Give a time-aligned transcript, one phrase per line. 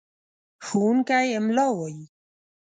[0.65, 2.03] ښوونکی املا وايي.